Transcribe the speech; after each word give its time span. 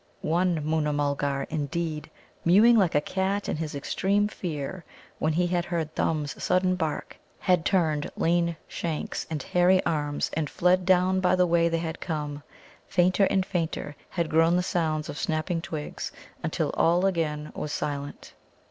One 0.25 0.65
Moona 0.65 0.91
mulgar, 0.91 1.45
indeed, 1.51 2.09
mewing 2.43 2.75
like 2.75 2.95
a 2.95 3.01
cat 3.01 3.47
in 3.47 3.57
his 3.57 3.75
extreme 3.75 4.27
fear, 4.27 4.83
when 5.19 5.31
he 5.33 5.45
had 5.45 5.65
heard 5.65 5.93
Thumb's 5.93 6.43
sudden 6.43 6.73
bark, 6.73 7.19
had 7.37 7.63
turned 7.65 8.09
lean 8.17 8.55
shanks 8.67 9.27
and 9.29 9.43
hairy 9.43 9.79
arms 9.85 10.31
and 10.33 10.49
fled 10.49 10.87
down 10.87 11.19
by 11.19 11.35
the 11.35 11.45
way 11.45 11.69
they 11.69 11.77
had 11.77 12.01
come. 12.01 12.41
Fainter 12.87 13.25
and 13.25 13.45
fainter 13.45 13.95
had 14.09 14.27
grown 14.27 14.55
the 14.55 14.63
sounds 14.63 15.07
of 15.07 15.19
snapping 15.19 15.61
twigs, 15.61 16.11
until 16.41 16.71
all 16.71 17.05
again 17.05 17.51
was 17.53 17.71
silent. 17.71 18.33